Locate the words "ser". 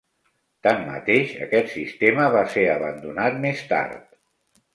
2.55-2.65